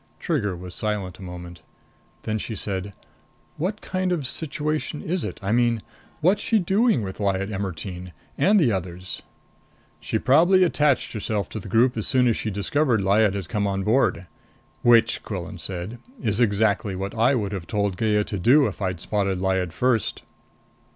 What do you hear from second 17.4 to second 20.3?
have told Gaya to do if I'd spotted Lyad first."